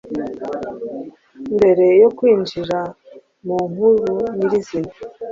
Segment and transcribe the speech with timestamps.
[1.55, 2.79] Mbere yo kwinjira
[3.45, 4.91] mu nkuru nyir’izina